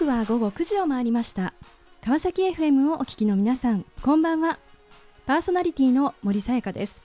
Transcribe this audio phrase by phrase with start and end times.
[0.00, 1.52] 刻は午後9時を回りました。
[2.02, 4.58] 川崎 FM をお聞きの皆さんこんばんは。
[5.26, 7.04] パーソナリティの森さやかです。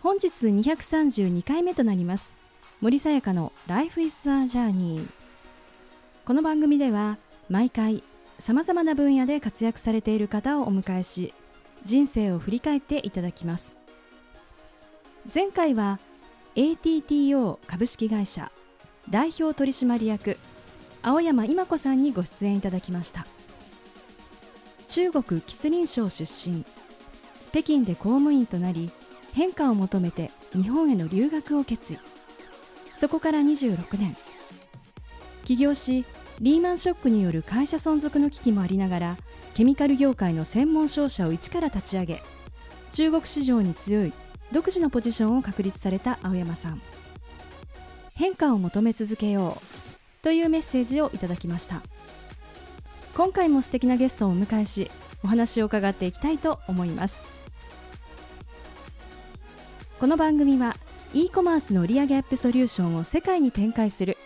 [0.00, 2.34] 本日232回目となります。
[2.80, 5.06] 森さやかの Life is a Journey
[6.24, 7.16] この番組では
[7.48, 8.02] 毎回
[8.40, 11.32] さまざまな分野で活躍されている方をお迎えし
[11.84, 13.80] 人生を振り返っていただきます。
[15.32, 16.00] 前回は
[16.56, 18.50] ATTO 株式会社
[19.10, 20.36] 代表取締役
[21.02, 23.26] 青山今子さんにご出演いただきました。
[24.88, 26.64] 中国吉林省出身。
[27.50, 28.90] 北京で公務員となり
[29.32, 31.98] 変化を求めて日本への留学を決意。
[32.94, 34.16] そこから26年。
[35.44, 36.04] 起業し
[36.40, 39.16] リーマンショックによる会社存続の危機もありながら
[39.54, 42.22] ケミカル業界の専門商社を一から立ち上げ
[42.92, 44.12] 中国市場に強い
[44.52, 46.80] 独自のポジションを確立された青山さん。
[48.14, 49.91] 変化を求め続けよう。
[50.22, 51.82] というメッセージをいただきました。
[53.14, 54.90] 今回も素敵なゲストをお迎えし
[55.22, 57.24] お話を伺っていきたいと思います。
[60.00, 60.76] この番組は
[61.12, 64.16] e コマースの売上アップソリューションを世界に展開する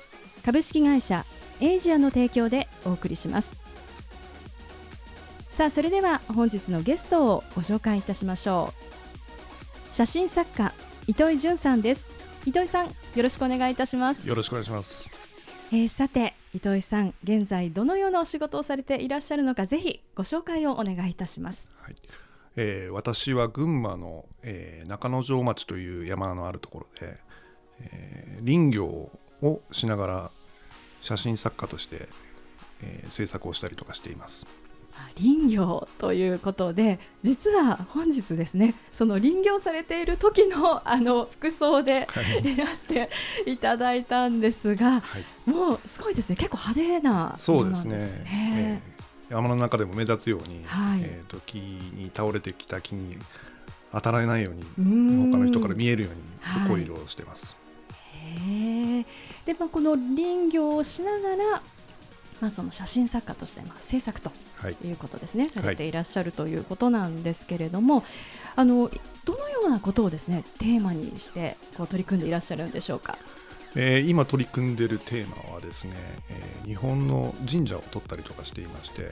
[0.44, 1.26] 株式会社
[1.60, 3.58] エイジアの提供でお送りします。
[5.50, 8.74] さあそれでは本日のゲストをご紹介いたしましょ
[9.90, 9.94] う。
[9.94, 10.72] 写真作家
[11.06, 12.10] 糸井潤さんです。
[12.44, 14.28] 糸井さんよろしくお願いいたします。
[14.28, 15.15] よろしくお願いします。
[15.72, 21.96] えー、さて糸井さん現在どのようなお仕事をされていらっしゃるのかぜひご紹介をお願いいたします、はい。
[22.54, 27.18] えー、私は群馬の、えー、中之条町という山のあるところで、
[27.80, 28.86] えー、林業
[29.42, 30.30] をしながら
[31.00, 32.08] 写真作家として、
[32.82, 34.46] えー、制作をしたりとかしています。
[35.16, 42.08] 林業ということで実は本日ですねその林業されている時の あの服装で
[42.42, 43.10] いらして
[43.46, 45.02] いただいたんですが、は
[45.46, 46.36] い、もうすごいですね。
[46.36, 47.96] 結構派手なそうですね、
[48.26, 53.16] えー、山の中でも目立つように、はい、えーと、木に倒れてきた木に
[53.92, 56.86] 当たらないように他の人から見えるように濃い。
[56.86, 57.56] 色をしてます。
[57.90, 59.06] はい、
[59.44, 61.62] でまあ、この林業をしながら
[62.40, 64.30] まあ、その写真作家としてまあ制作と
[64.84, 64.92] い。
[64.92, 68.04] うことですね、はい、されていらっしゃるということなんですけれども、はい、
[68.56, 68.90] あの
[69.24, 73.16] どのようなことをですねテーマにしてこう取り組んでいらっしゃるんでしょうか？
[73.78, 75.92] えー、今取り組んでいるテーマはですね、
[76.30, 79.10] えー、日本の神社を取ったりとかしていまして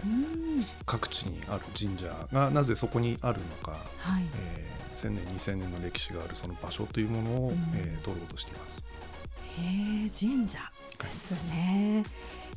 [0.86, 4.24] 各地にある神社がなぜそこにあるのか、はい。
[4.34, 8.82] えー、1000年2000年の歴史があるその場所というものを、えー、取ろうとしています。
[9.56, 10.58] へ神社
[10.99, 12.05] ですね。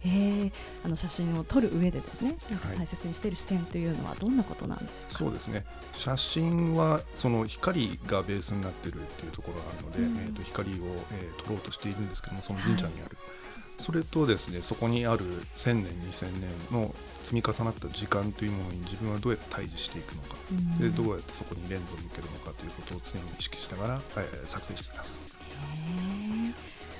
[0.06, 0.52] えー、
[0.86, 2.36] あの写真を撮る上でですね、
[2.78, 5.18] 大切にしている視点というのはどんなことなんですか？
[5.18, 5.66] そうですね。
[5.94, 10.74] 写真はその光がベースになっているっていうところがあるので、うん、えっ、と光を、
[11.14, 13.18] えー、撮ろうとしているんですけども、その神社にある。
[13.20, 13.38] はい
[13.80, 15.24] それとですねそこにある
[15.56, 16.94] 1000年2000年の
[17.24, 25.20] 積み重なった時間というものに自分はどうやって対峙していくのか、うん、でどうやってそこにレンズを向けるのかということを常に意識しながら、えー、作成しています。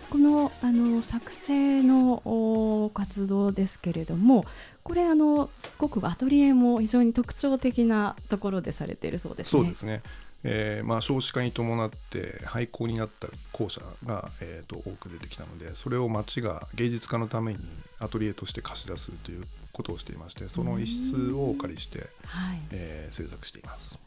[0.10, 4.46] このあの作成の活動ですけれども
[4.84, 9.62] これあのすごくアトリエも非常に特徴的なところでされているそうですね。
[9.64, 10.02] そうですね。
[10.44, 17.60] えーまあ、少子化に伴って廃校になった校舎が、えーと、多く出てきたのでそれを町が芸術家のために
[18.00, 24.00] アトリエとして貸し出すということをしていましてその一室をお借りして、はい、えー、制作しています。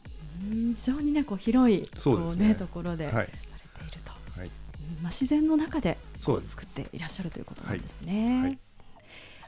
[0.49, 2.55] 非常にねこう広いそうね、ね。
[2.55, 3.29] ところで、はい、
[5.01, 8.25] まあ、自然の中で作っていらっしゃるということなんですね。
[8.29, 8.41] はい。
[8.41, 8.59] はい、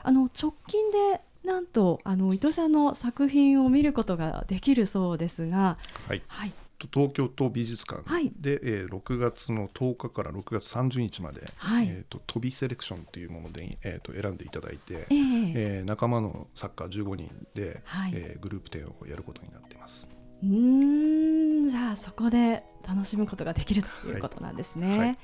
[0.04, 5.78] あの直近でなんとあの伊藤さんの作品を見ることができるそうですが、
[6.08, 6.54] はい、はい、
[6.92, 8.04] 東京都美術館。
[8.04, 20.08] で、はい、えー、6月の10日から6月30日まで、はい、えーと、飛びセレクションというもので、えーと、選んでいただいて、えー、えー、仲間の作家15人で、はい、えー、グループ展をやることになっています。
[20.44, 24.88] うんじゃあそこで楽しむことができるということなんですね。
[24.90, 25.16] はいはい、あ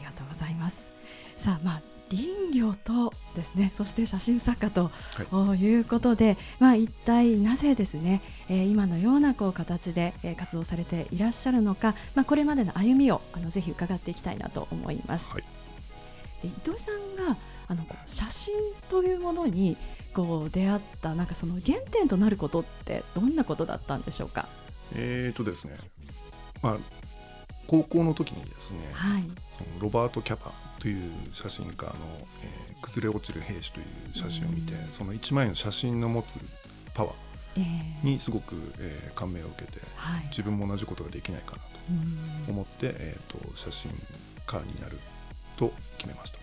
[0.00, 0.92] りがとうございます。
[1.36, 4.90] さあまあ林業とですねそして写真作家と、
[5.30, 15.32] はい、いうことで、まあ、一体なぜですね、えー、今のようなこう形で、えー、活動されていらっしゃるのか、まあ、これまでの歩みをあのぜひ伺っていきたいなと思います。
[15.32, 15.44] はい、
[16.44, 17.36] 伊藤さんが
[17.68, 18.54] あの写真
[18.90, 19.76] というものに
[20.12, 24.46] こう出会ったなんかその原点となることってどんなことだったんでしょうか？
[24.92, 25.76] えーとですね、
[26.62, 26.76] まあ、
[27.66, 29.22] 高校の時にですね、はい、
[29.58, 31.92] そのロバート・キャパという写真家の、
[32.42, 36.38] えー、崩れ落ちる兵士という写真を見て、その1枚の写真の持つ
[36.94, 43.90] パワーにすごく、えー、感銘を受けて、はい、自分も同じことができないかなと思って、えーと、写真
[44.46, 44.98] 家になる
[45.56, 46.38] と決めました。
[46.38, 46.42] へ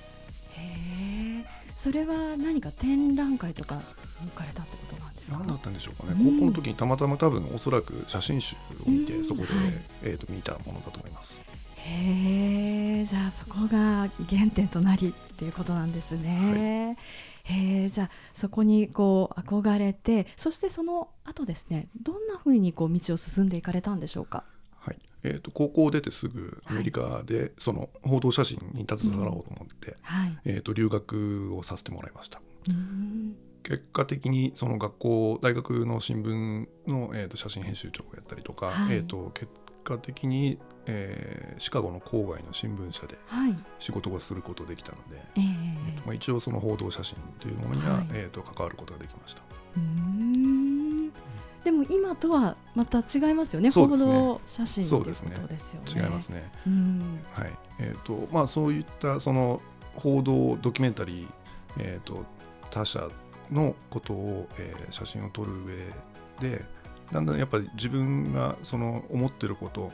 [0.60, 1.46] え。
[1.76, 3.76] それは何か展覧会とか
[4.22, 4.91] に行かれたってこと？
[5.30, 6.40] 何だったんでしょうかね、うん。
[6.40, 9.24] 高校の時にたまたま多分おそらく写真集を見て、うん。
[9.24, 9.56] そこで、はい
[10.04, 11.40] えー、と見たものだと思います。
[11.84, 16.96] へえじゃあそこが原点となりっていうことなんですね。
[17.44, 24.44] へえじゃあそこにこう憧れてそしてその後ですねどんなふうにこう道を進んでいかれたんでしょうか？
[24.76, 25.00] はい。
[25.24, 30.38] えー、と高校を出てすぐアメリカでその報道写真に携わろうと思って、はい。
[30.46, 32.40] えー、と留学をさせてもらいました。
[32.70, 39.52] うん結果的にその学校大学の新聞の、えー、と写真編集長をやったりとか、はいえー、と結
[39.84, 43.56] 果的に、えーシカゴの郊外の新聞社ではい。
[43.80, 49.42] 仕事をすることができたので、えええーとまあ、一応その報道写真というものには、はいえー、と関わることができました
[49.78, 51.12] うん
[51.64, 53.70] でも今とはまた違いますよね。
[53.70, 56.04] 報道写真というこそうですねね。
[56.04, 57.20] 違いますねうん。
[57.34, 59.62] はいえーとまあ、そういったその
[59.96, 61.28] 報道ドキュメンタリー、
[61.78, 62.26] えー、と
[62.72, 63.08] 他者
[63.52, 65.52] のことを、えー写真を撮る
[66.42, 66.66] 上で
[67.12, 69.90] だんだんやっぱり自分がその思ってることは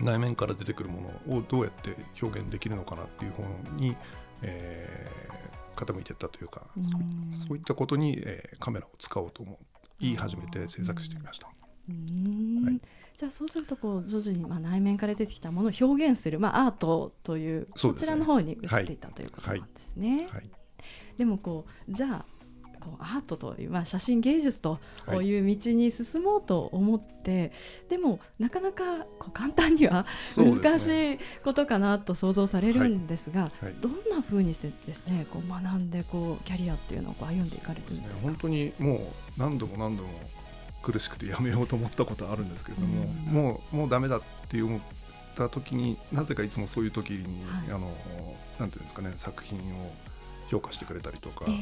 [0.00, 0.02] い。
[0.02, 3.44] 内面から出てくるものをどうやって表現できるのかなっていう方
[3.76, 3.96] に、
[4.42, 5.32] えー
[5.74, 7.32] 傾いていったというか、うん。
[7.32, 9.58] そういったことに、えーカメラを使おうと思
[10.00, 11.48] い始めて制作してきました。
[13.16, 20.28] じゃあそうするとこう徐々にまあ内面から出てきたものを表現する、まあ、アートというそちらの方に移っていったということなんですね。
[20.30, 20.50] はい。
[21.16, 22.26] でもこうじゃあ
[22.84, 27.52] こうアートという、まあ、写真芸術とはいいう道に進もうと思って、
[27.88, 30.06] でもなかなかこう簡単には
[30.36, 33.74] 難しいことかなと想像されるんですが、はい。
[33.80, 38.22] どんなふうにしてですねこう学んでこうキャリアっていうのをこう歩んでいかれてるんですか？
[38.22, 39.00] 本当にもう
[39.40, 40.10] 何度も何度も
[40.82, 43.32] 苦しくてやめようと思ったことあるんですけれども、うん。
[43.32, 44.80] もうもうダメだって思っ
[45.36, 47.74] た時になぜかいつもそういう時に、はい。
[47.74, 47.94] あの
[48.58, 49.92] なんていうんですかね作品を
[50.52, 51.56] 評価してくれたりとか、ええ。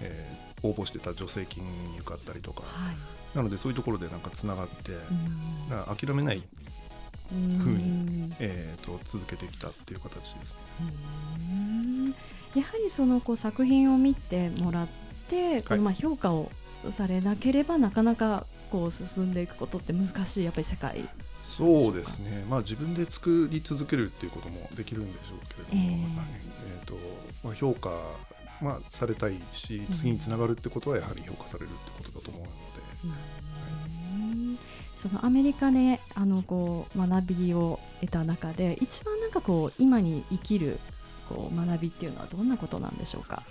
[0.00, 2.62] えー応募してた助成金に受かったりとか。
[2.62, 2.96] はい。
[3.36, 5.68] なのでそういうところでなんかつながって、うん。
[5.68, 6.42] だから諦めない、
[7.32, 10.58] うんふうにえー、と続けてきたっていう形ですね。
[11.50, 12.14] うん。
[12.54, 14.88] やはりそのこう作品を見てもらっ
[15.28, 16.50] て、こうまあ評価を
[16.90, 21.08] されなければなかなかこう進んでいくことって難しいやっぱり世界。
[21.44, 25.38] そうですね、まあ、自分で作り続けるっていうこともできるんでしょう
[25.68, 26.16] けれども、ええ。
[26.16, 26.94] はいえーと
[27.44, 27.90] まあ、評価、
[28.60, 32.52] まあ、されたいし次につながるってことはやはり評価されるってことだと思うので、
[33.04, 34.58] うん。
[34.96, 40.78] そのアメリカであのこう学びを得た中で一番なんかこう今に生きる
[41.28, 43.42] こう学びっていうのはどんなことなんでしょうか？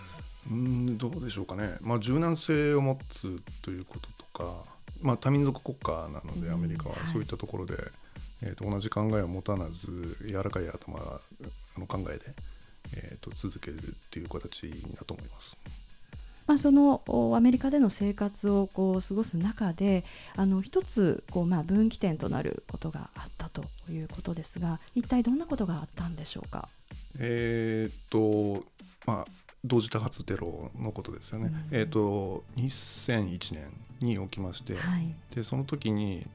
[0.50, 4.64] うんどうでしょうかね、まあ、柔軟性を持つということとか、
[5.02, 6.96] まあ、多民族国家なのでうんアメリカは。
[6.96, 7.12] はい。
[7.12, 7.76] そういったところで、
[8.44, 11.20] えー、と同じ考えを持たなず柔らかい頭あ
[11.78, 12.34] の考えで、
[12.96, 13.80] えー、と続けるっ
[14.10, 15.58] ていう形だと思います。
[16.48, 20.04] まあ、そのおアメリカでの生活をこう過ごす中で
[20.36, 26.68] あの一つこう、まあ、分岐点となることがあったということですが一体どんなことがあったんでしょうか？
[27.20, 28.66] えーっと
[29.06, 29.32] まあ
[29.64, 31.52] 同時多発テロのことですよね。
[31.72, 36.26] うんえーっと2001年に起きまして、はいでその時に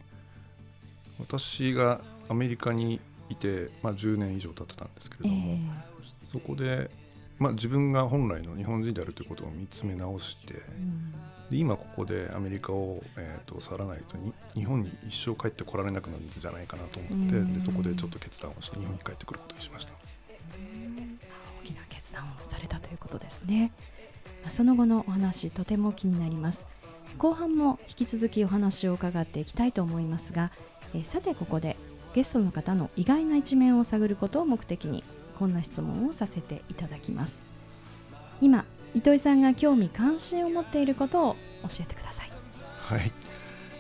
[1.19, 5.96] 私がアメリカにいて、まあ、10年以上経ってたんですけれえども、ー
[6.37, 6.91] そこで、
[7.39, 11.15] まあ、自分が本来の日本人であるということを見つめ直してうん
[11.51, 19.93] で今ここでアメリカを、えー、と去らないとに日本に一生帰ってこられなくなるんじゃないかなと思ってうんでそこでちょっと決断をして日本に帰ってくることにしました。
[21.63, 23.71] 大きな決断をされたということですね。
[24.43, 26.67] まあその後のお話とても気になります。
[27.17, 30.51] 後半も引き続きお話を伺っていきたいと思いますが、
[30.95, 31.77] えーさてここで
[32.15, 35.05] ゲストの方の意外な一面を探ることを目的に
[35.39, 37.41] こんな質問をさせていただきます。
[38.41, 38.65] 今
[38.95, 42.31] 糸井さんが興味関心を持っていることを教えてください。
[42.79, 43.13] はい、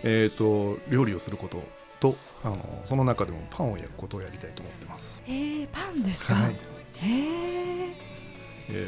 [0.02, 1.62] えー、と料理をすること
[2.00, 5.22] とあのその中でもパンを焼くことをやりたいと思ってます。
[5.26, 6.34] えー、パンですか？
[6.34, 6.56] はい。
[6.98, 7.75] えー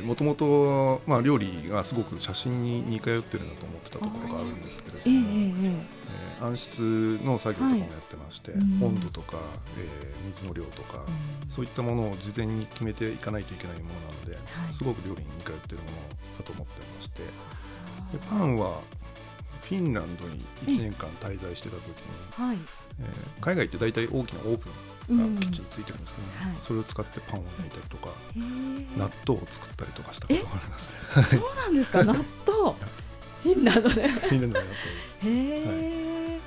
[0.05, 5.85] もともと、まあ、料理がすごく写真に似通ってるなと思ってたところがあるんですけれどええも、え
[6.41, 9.39] え暗室の作業とかもやってまして、温度とか、
[9.79, 14.39] えー水の量とか、えそういったものを事前に決めていかないといけないものなので、は
[14.71, 14.75] い。
[14.75, 15.91] すごく料理に似通ってるもの
[16.39, 18.81] だと思ってましてでパンは
[19.63, 22.59] フィンランドに1年間滞在してた時に、はい。
[23.01, 24.73] えー海外って大体大きなオープン
[25.17, 26.63] がキッチンについてるんですけど、うんはい。
[26.67, 28.99] それを使ってパンを焼いたりとか、へー。
[28.99, 32.05] 納豆を作ったりとかしたことがありまして そうなんですか？
[32.05, 32.25] 納豆？
[33.43, 36.41] フィンランドでへフィンランドでやったんですえ、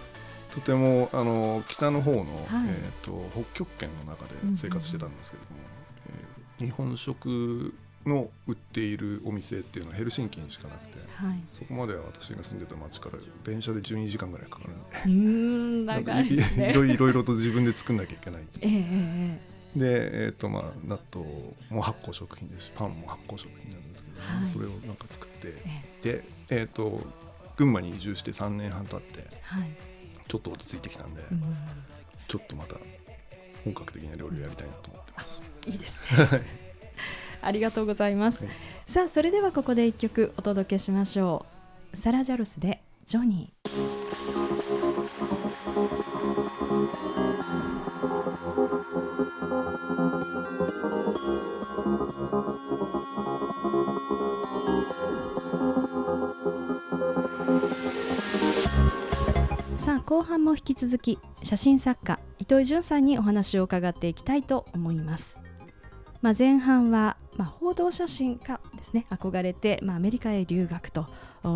[0.53, 2.25] とてもあの北の方の、はい。
[2.67, 7.73] えー、と北極圏の中で生活してたんですけれども、えー日本食
[8.05, 11.39] の売っているお店っていうのはヘルシンキにしかなくてはい。
[11.53, 14.65] そこまでは私が住んでた町から電車で12時間ぐらいかか
[15.05, 21.25] るんで いろいろと自分で作んなきゃいけないええええで、えーとまあ、納豆
[21.69, 24.47] も発酵食品ですしパンも発酵食品なんですけど、はい。
[24.49, 25.53] それをなんか作って
[26.03, 26.99] えで、えー、と
[27.55, 29.69] 群馬に移住して3年半経ってえはい。
[30.27, 31.41] ちょっと落ち着いてきたんで、うん。
[32.27, 32.75] ちょっとまた
[33.63, 35.41] 本格的な料理をやりたいなと思ってます。
[35.67, 36.41] いいですね
[37.41, 38.53] ありがとうございます、はい。
[38.85, 41.45] さあそれではここで一曲お届けしましょ
[41.93, 41.97] う。
[41.97, 43.81] サラ・ジャルスでジョニー。
[59.77, 65.39] さあ後半も引き続き写真作家糸井潤さんにお話を伺っていきたいと思います。
[66.21, 71.07] まあ、前半は、まあ、報道写真家ですね憧れて、まあ、アメリカへ留学と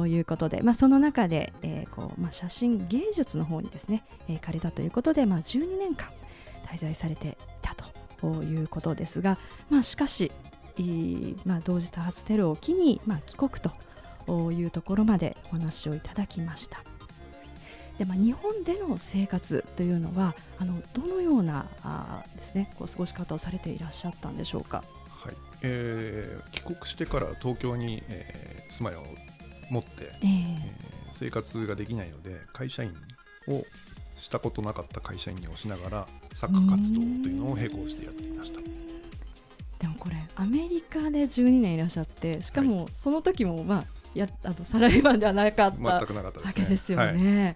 [0.07, 6.07] いうことで、まあ、その中で、えーこうまあ、写真芸術の方にですね、えー行かれたということで、まあ、12年間
[6.65, 7.75] 滞在されていた
[8.21, 9.37] ということですが、
[9.69, 10.31] まあ、しかし、
[11.45, 13.51] まあ、同時多発テロを機に、まあ、帰国
[14.25, 16.79] というところまでお話をいただきました。
[17.97, 24.83] でまあ、日本での生活というのはあのどのようなあですねこう過ごし方をされていらっしゃったんでしょうか？
[25.25, 29.05] はいえー帰国してから東京に、えー住まいを
[29.69, 32.91] 持って、ええー生活ができないので会社員
[33.47, 33.63] を
[34.17, 38.59] したことなかった会社員をしながら作家活動というのを並行してやっていました。
[39.79, 46.47] でもこれアメリカで12年いらっしゃってしかもその時も、まあ、やあのサラリーマンではなかった全くなかったですね。
[46.47, 47.55] わけですよはいね。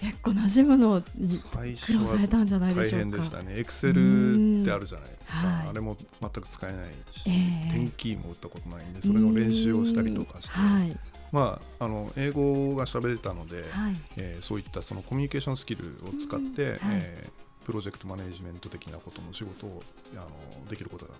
[0.00, 3.04] 結構馴染むのに苦労されはたんじゃないで大しょうか。
[3.06, 3.58] 変でしたね。
[3.58, 5.57] エクセルってあるじゃないですか。
[5.68, 7.72] はいあれも全く使えないし、ええ。
[7.72, 10.52] 点キーも打ったことないんで、それの練習をしたりとかして、
[11.30, 13.96] まああの英語が喋れたので、はい。
[14.16, 16.70] えーそういったそのコミュニケーションスキルを使って、うん。
[16.70, 16.78] はい。
[17.00, 17.30] えー
[17.68, 19.82] プロジェクトマネジメント的なことの仕事を
[20.14, 20.20] あ
[20.60, 21.12] のできることが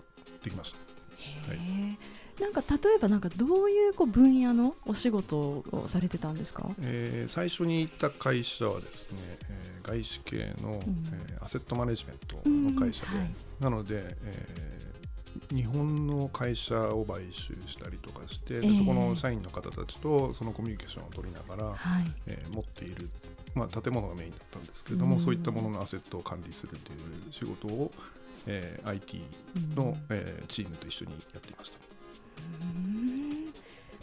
[0.43, 0.98] できました。
[1.27, 1.95] へ
[2.39, 6.69] えなんか例えばなんかどういうこう分野のお仕事をされてたんですか？
[6.81, 10.77] えー最初に行った会社はですね、えー外資系の、うん。
[10.77, 13.19] えーアセットマネジメントの会社で、うん。
[13.19, 14.99] はいなので、えー
[15.53, 18.71] 日本の会社を買収したりとかして、でえ。
[18.71, 22.11] えそこの社員の方たちとそのコミュニケーションを取りながら、はい。
[22.27, 23.09] えー持っている、
[23.53, 25.21] まあ、建物がメインだったんですけれども、うん。
[25.21, 26.99] そういったもののアセットを管理するという
[27.31, 27.91] 仕事を、
[28.47, 29.21] えー IT
[29.75, 29.95] の、うん。
[30.09, 31.77] えーチームと一緒にやっていました。
[32.75, 33.45] うん。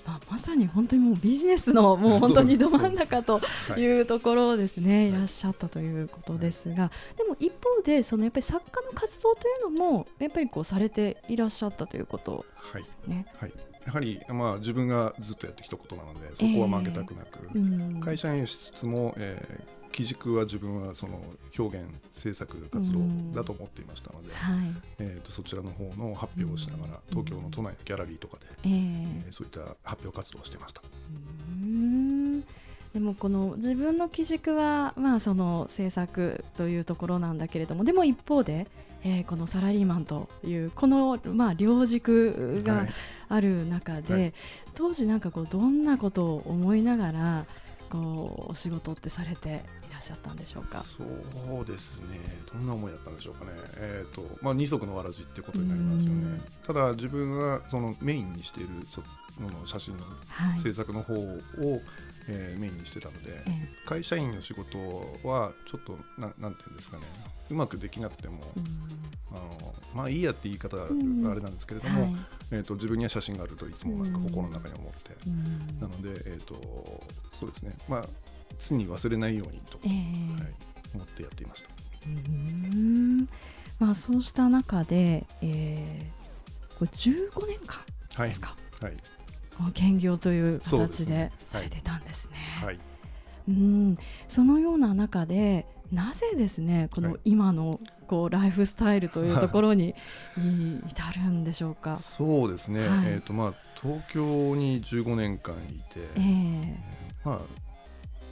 [0.07, 3.81] まあ、まさに本当にもうビジネスのもう本当にど真ん中とはい。
[3.81, 13.27] いうところですね、い、らっしゃったということですが、でも一方でそのやっぱり作家の活動というのもやっぱりこうされていらっしゃったということはいですよね。
[13.41, 13.53] はい、
[13.85, 18.01] やはり、まあ、自分がずっとやってきたことなのでそこは負けたくなく、うん。
[18.01, 21.23] 会社員しつつも、えー基軸は自分はその
[21.59, 22.99] 表現制作活動
[23.35, 24.59] だと思っていましたので、はい。
[24.99, 27.25] えー、とそちらの方の発表をしながら、うん。
[27.25, 30.83] 東京の都内のギャラリーとかで、えーえーそういった発表活動をしていました。
[31.63, 32.43] うん。
[32.93, 38.67] でもこの自分の基軸はまあその制作というところなんだけれどもでも一方で、
[39.03, 42.89] えーこのサラリーマンというこのまあ両軸がはい。
[43.31, 44.33] ある中で、はい。
[44.75, 47.47] 当時なんかこうどんなことを思いながら
[47.89, 50.83] こうお仕事ってされていらっしゃったんでしょうか。
[50.83, 51.03] そ
[51.63, 52.19] うですね、
[52.53, 56.35] どんな思いだったんでしょうかね、えーとまあ、二足のわらじってことになりますようん。
[56.35, 59.01] ね、ただ自分がそのメインにしているそ
[59.41, 60.61] の写真のはい。
[60.61, 61.41] 制作の方を、
[62.29, 64.79] えーメインにしてたので、え会社員の仕事
[65.27, 67.05] はちょっとななんていうんですかね。
[67.51, 68.63] うまくできなくても、えう
[69.35, 69.37] ん。
[69.37, 72.17] あのまあいいやって言い方あれなんですけれども、はい。
[72.51, 75.81] えー、と自分には写真があるといつもなんか心の中に思って、うん。
[75.81, 76.55] なので、えー、と
[77.33, 77.77] そうですね。
[77.89, 78.07] まあ
[78.59, 79.91] 常に忘れないようにと、ええ。
[79.91, 80.53] はい、
[80.95, 81.69] 思ってやっていました。
[81.69, 82.13] うー
[83.23, 83.29] ん。
[83.79, 87.81] まあ、そうした中で、えー、これ15年間
[88.15, 88.29] はい。
[88.29, 88.97] ですか、はい。
[89.57, 91.33] この兼業という形でね。
[91.45, 92.37] されてたんですね。
[92.65, 92.79] はい。
[93.49, 93.99] うん。
[94.29, 97.21] そのような中でなぜですねこのはい。
[97.25, 99.91] 今のこうライフスタイルというところに
[100.39, 101.97] い至るんでしょうか？
[101.97, 103.07] そうですね、はい。
[103.07, 105.59] えーとまあ、東京に15年間い
[105.93, 106.79] て、ええ。
[107.25, 107.41] まあ、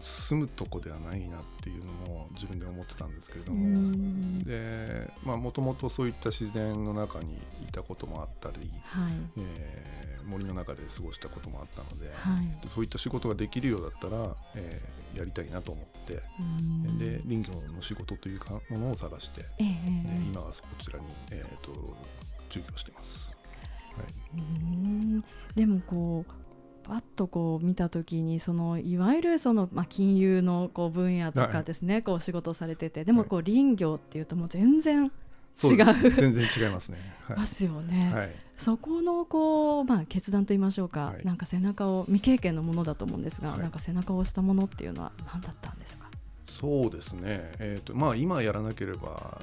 [0.04, 4.38] 住むとこではないなっていうのも自分で思ってたんですけれどうも、ん。
[4.44, 7.34] でもともとそういった自然の中に
[7.66, 9.12] いたこともあったり、はい。
[9.38, 12.68] えー森の中で過ごしたこともあったので、はい。
[12.68, 16.98] そういった仕事ができるようだったら、えーやりたいなと思って、うん。
[16.98, 21.94] で林業の仕事というかものを探して、えええー今はそちらに、えー、と
[22.50, 23.36] 従業しています。
[24.34, 25.22] うん。
[25.54, 26.43] でもこう
[26.84, 35.10] パッとこう見た時にそのいわゆるその、まあ、金融のこう分野とかですね、はい、こう仕事されててでもこう林業っていうともう全然違う。
[36.16, 36.98] 全然違いますね。
[37.28, 38.12] はい、ますよね。
[38.12, 46.06] はい、そこのこうまあ決断と言いましょうか、はい、なんか背中を未経験のものだと思うんですが、はい、なんか背中を押したものっていうのは何だったんですか？
[46.46, 47.52] そうですね。
[47.60, 49.40] えっ、ー、とまあ今やらなければ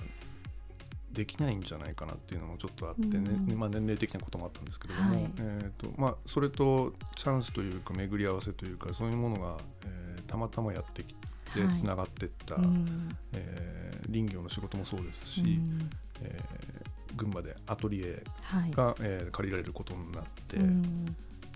[1.13, 11.21] できないんじゃないかなっていうのもちょっとあってね、うん、まあ、年齢的なこともあったんですけれども、はい、えーとまあ、それとチャンスというか巡り合わせというかそういうものが、えー、たまたまやってきて
[11.73, 12.63] つながっていった、はい、
[13.33, 15.89] えー、林業の仕事もそうですし、うん、
[16.21, 18.23] えー、群馬でアトリエ
[18.71, 21.05] が、はい、えー、借りられることになって、うん、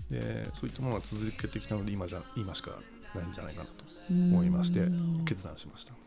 [0.10, 2.72] でそういったものが続けてきたので今じゃ今しか
[3.14, 4.82] ないんじゃないかなと思いまして
[5.26, 5.94] 決断しました。
[5.94, 5.98] は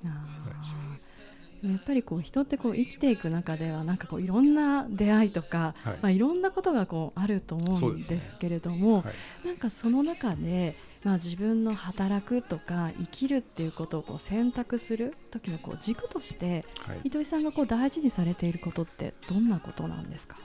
[1.32, 5.98] いやっぱりこう人ってこう生きていく中ではなんかこういろんな出会いとか、はい。
[6.02, 9.02] まあ、いろんなことがこうあると思うんですけれども、ね。
[9.04, 9.10] は
[9.44, 20.36] い、なんかその中で、まあ、自分の働くとか生きるっていうことをこう選択する時のこう軸として、はい、糸井さんがこう大事にされていることってどんなことなんですか？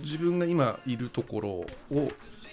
[0.00, 1.66] 自分が今いるところを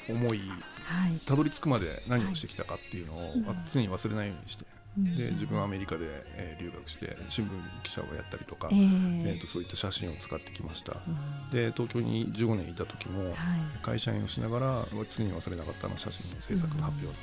[0.09, 0.39] 思い、
[0.83, 3.33] はい、たどり着くまで何をしてきたかっていうのを、
[3.67, 4.65] 常に忘れないようにして
[4.97, 7.49] で自分はアメリカで、えー、留学して新聞
[7.83, 13.33] 記者をやったりとか、えー、えーとそういった写真を使ってきました、うん、で東京に15年いた時も、はい、
[13.81, 17.17] 会社員をしながら常に忘れなかったの写真の制作の発表、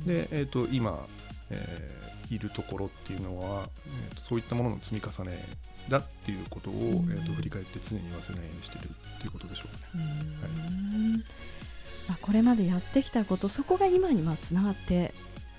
[0.00, 1.06] うん、で、えーと、今、
[1.50, 5.44] えー、いるところっていうのは、えーと、そういったものの積み重ね
[5.88, 6.80] だっていうことを、うん、
[7.12, 10.04] えーと、振り返って常に忘れないようにしているっていうことでしょうね。
[10.40, 11.52] はい。
[12.08, 15.14] まあ、これまでやってきたことそこが今にまあつながって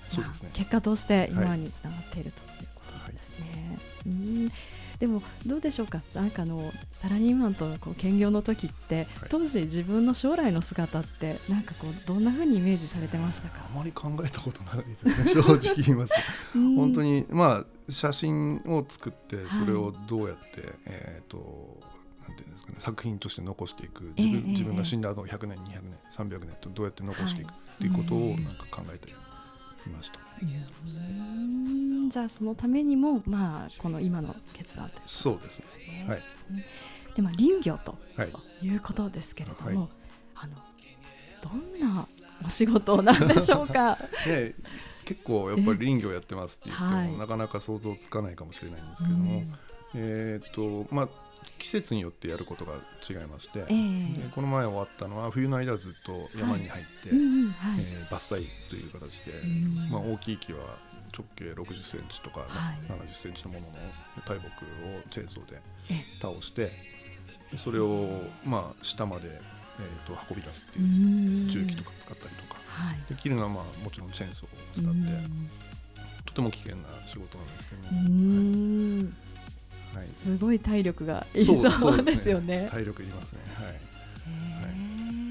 [0.08, 3.78] そうですね、結果として今につながっているということですね。
[4.06, 4.14] はい、う
[4.48, 4.52] ん。
[4.98, 6.00] でもどうでしょうか？
[6.14, 13.66] なんかのサラリーマンとこう兼業の時って、はい、当時自分の将来の姿ってなんかこうどんなふうにイメージされてましたか？
[13.68, 15.14] あまり考えたことないですね。
[15.34, 16.20] 正直言いますと。
[16.76, 21.82] 本当にまあ写真を作ってそれをどうやって、はい、えっ、ー、と
[22.26, 29.12] なんていうんですかね作品として残していく自分えー、自分が死んだ後100年200年300年とどうやって残していくっていうことをなんか考えて
[29.84, 30.18] きました。
[30.42, 36.06] うんじゃあそのためにもまあこの今の決断という、ね、そうですね。
[36.06, 36.22] はい。
[37.16, 37.96] でまあ林業と
[38.62, 39.88] いうことですけれども、はい、
[40.36, 40.56] あの
[41.42, 42.06] どんな
[42.44, 43.98] お仕事なんでしょうか？
[44.26, 44.54] ね
[45.04, 49.42] 結構やっぱり林業やってますって言っても、はい、なかなか想像つかないかもしれないんですけれども、
[49.94, 51.08] えっ、とまあ
[51.58, 52.74] 季節によってやることが
[53.08, 59.32] 違いまして、えー、この前終わったのは冬の間ずっと山に入って、はいえー、伐採という形で、
[59.90, 60.58] まあ、大きい木は
[61.16, 63.72] 直径60センチとか、はい、70センチのものの
[64.26, 64.48] 大木を
[65.10, 65.60] チェーンソーで
[66.20, 66.72] 倒して
[67.56, 75.54] それをまあ下まで、えー、と運び出すっていう重機とか使ったりとか、はい、できるのはまあもちろんチェーンソーを使って
[76.26, 77.88] とても危険な仕事なんですけども。
[77.88, 79.33] はい、
[80.00, 82.44] すごい体力がいりそうですよね。
[82.64, 82.68] ね。
[82.70, 83.40] 体力いりますね。
[83.54, 83.66] はい。
[83.66, 83.72] は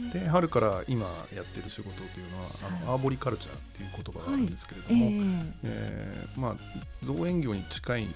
[0.10, 2.50] い、で春から今やってる仕事というのは、
[2.82, 6.56] あのアーボリカルチャーっていう言葉があるんですけれども、はい、えー、えー、まあ
[7.02, 8.08] 造園業に近い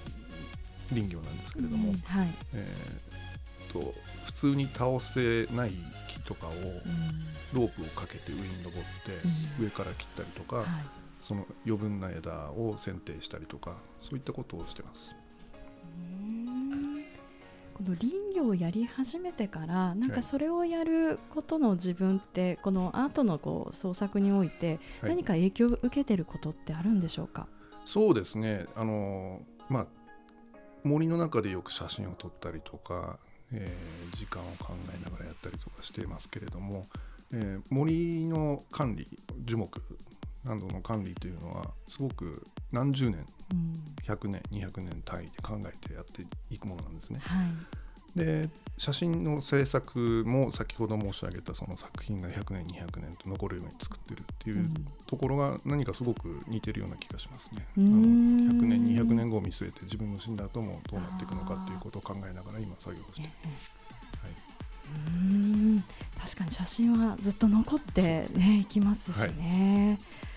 [0.90, 3.94] 林業なんですけれども、うん、はい、えー、と
[4.26, 5.72] 普通に倒せない
[6.08, 6.52] 木とかを
[7.54, 10.66] ロープをかけて上に登って、上から切ったりとか、はい、
[11.22, 15.16] その余分な枝を剪定したりとかそういったことをしてます。
[17.78, 27.50] この林業をやり始めてからなんかそれをやることの自分ってこのアートのこう創作において何か影響を受けてることってあるんでしょうか、はい、
[27.86, 28.66] そうですね。
[28.76, 29.88] あの、まあ、
[30.84, 33.20] 森の中でよく写真を撮ったりとか、
[33.52, 36.88] えー、時間を考えながらやったりとかしていますけれども、
[37.32, 39.08] えー、森の管理
[39.46, 39.82] 樹木
[40.48, 47.20] などの管理というのはすごく何十年、うん、100年200年単位で考えてやっていくものなんですね。
[47.22, 54.70] はい、で写真の制作も先ほど申し上げたその作品が100年200年と残るように作ってるっていう
[55.08, 57.66] ところが何かすごく似てるような気がしますね。
[57.76, 63.30] あの100年200年後を見据えて自分の死んだ後もどうなっていくのかっていうことを考えながら今作業をして、はい、
[65.16, 65.84] うん。
[66.20, 69.98] 確かに写真はずっと残ってねいきますしね。
[70.00, 70.28] はい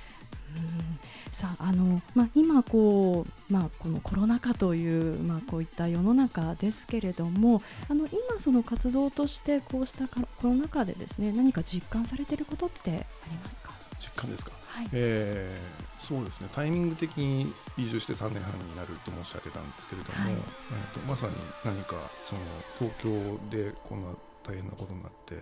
[1.32, 12.94] さああの、まあ、今こう、まあ、このコロナ禍という、まあ、こういった世の中ですけれどもあの今その活動としてこうしたコロナ禍でですね何か実感されていることってあ
[13.30, 13.70] りますか？
[14.00, 14.88] 実感ですか、はい。
[14.92, 16.48] えー、そうですね。
[16.52, 21.34] タイミング的に移住して3年半になると申し上げたんですけれども、はい、えーと、まさに
[21.64, 22.40] 何かその
[22.78, 24.08] 東京でこんな
[24.42, 25.36] 大変なことになって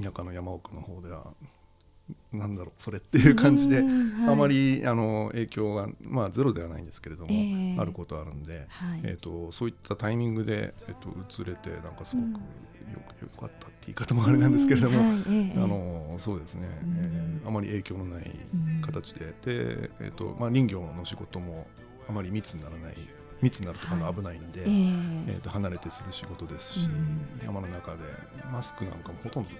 [0.00, 1.32] 田舎の山奥の方では
[2.32, 3.84] なんだろうそれっていう感じで、はい、
[4.28, 15.08] あまりあの影響が、まあ、ゼロではないんですけれども、えー、あることあるんで、はい、えーと、そういったタイミングで、えーと、移れてなんかすごくよ,、よかったって言い方もあれなんですけれども、はい、
[15.56, 16.68] あのそうですね、
[16.98, 18.30] えー、あまり影響のない
[18.82, 21.66] 形でで、えーとまあ、林業の仕事も
[22.08, 22.94] あまり密にならない
[23.42, 24.74] 密になるとかの危ないんで、はい、え。
[24.74, 26.88] ー、えーと離れてする仕事ですし、
[27.44, 27.98] 山の中で
[28.52, 29.50] マスクなんかもほとんど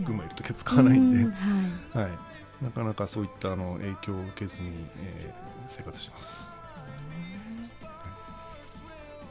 [0.00, 6.48] 群馬いる時は使わないんで、んはい、はい、なかなかそういったあの影響を受けずに、えー、生活します。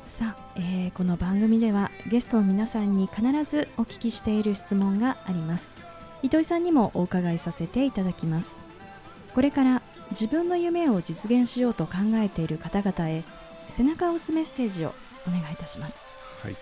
[0.04, 5.74] さあ、えー、この番組ではゲストの皆さんに必ずお聞きしている質問があります。
[6.24, 8.60] 糸井さんにもお伺いさせていただきます。
[9.34, 13.24] これから自分の夢を実現しようと考えている方々へ
[13.70, 14.94] 背中を押すメッセージを
[15.28, 16.04] お願いいたします。
[16.42, 16.56] はい、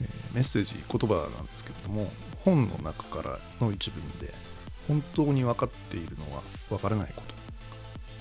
[0.00, 2.10] えー、メッセージ言葉なんですけれども
[2.44, 4.32] 本の中からの一文で
[4.88, 7.34] 本当に分かっているのは分からないこと。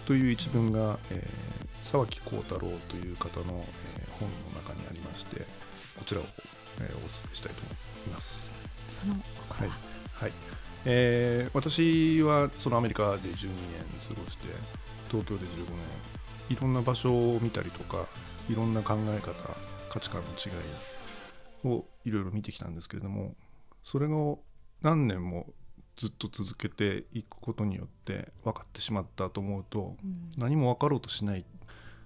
[0.07, 5.41] という一文が、えー、沢木幸太郎という方の、えー、本の中にありまして
[5.97, 7.71] こちらを、えー、お勧めしたいと思
[8.07, 8.49] います。
[8.89, 9.19] そのは
[9.65, 9.69] い、
[10.13, 10.31] はい。
[10.85, 14.47] えー、私はそのアメリカで12年過ごして
[15.09, 15.65] 東京で15
[16.49, 18.07] 年いろんな場所を見たりとか
[18.49, 19.33] いろんな考え方
[19.89, 20.49] 価値観の違
[21.67, 23.35] いをいろいろ見てきたんですけれども
[23.83, 24.39] それを
[24.81, 25.53] 何年も
[25.95, 31.45] ずっと続けていくことによって分かってしまったと思うと、うん、何も分かろうとしない。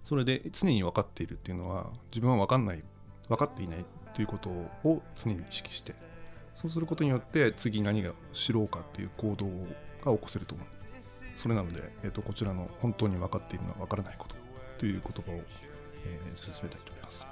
[0.03, 2.83] それで常に分かっているっていうのは自分は分かんない。
[3.27, 5.95] 分かっていないということを常に意識して。
[6.55, 9.47] そうすることによって次何が知ろうかっていう行動
[10.03, 10.67] が起こせると思う。
[11.35, 14.35] それなので、えーと、こちらの本当に分かっているのは分からないこと
[14.77, 15.35] という言葉を、
[16.05, 17.27] えー、進めたいと思います。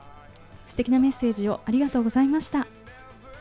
[0.65, 2.67] 素敵なメッセージをありがとうございました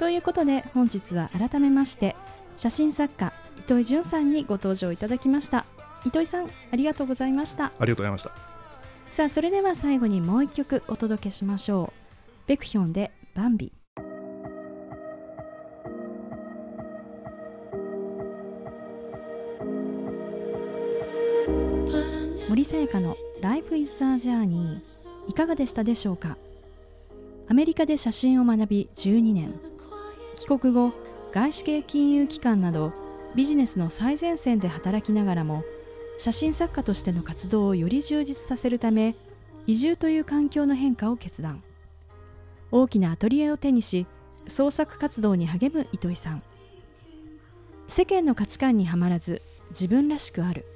[0.02, 2.16] ということで本日は改めまして
[2.56, 5.64] 写真作家糸井潤さんにご登場いただきました。
[6.04, 7.66] 糸井さんありがとうございました。
[7.66, 8.32] ありがとうございました。
[9.12, 12.48] さあそれでは最後にもう一曲お届けしましょう。
[12.48, 13.72] ベクヒョンでバンビ。
[22.48, 24.80] 森さやかの Life is a Journey
[25.28, 26.36] いかがでしたでしょうか？
[27.48, 29.54] アメリカで写真を学び12年
[30.42, 30.92] 帰国後
[31.30, 32.92] 外資系金融機関など
[33.36, 35.62] ビジネスの最前線で働きながらも
[36.18, 39.14] 写真作家としての活動をより充実させるため
[39.68, 41.62] 移住という環境の変化を決断。
[42.72, 44.04] 大きなアトリエを手にし
[44.48, 46.42] 創作活動に励む糸井さん。
[47.86, 50.66] 世間の価値観にはまらず自分らしくある。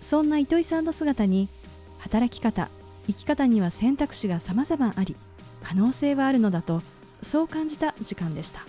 [0.00, 1.50] そんな糸井さんの姿に
[1.98, 2.70] 働き方
[3.06, 5.14] 生き方には選択肢が様々あり
[5.62, 6.80] 可能性はあるのだと
[7.22, 8.60] そう感じた時間でした。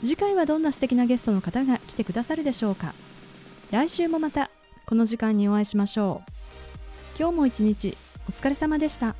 [0.00, 2.94] 次回はどんな素敵なゲストの方が来てくださるでしょうか。
[3.70, 4.50] 来週もまた
[4.86, 6.32] この時間にお会いしましょう。
[7.18, 7.96] 今日も一日
[8.28, 9.14] お疲れ様でした。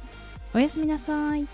[0.54, 1.46] おやすみなさい。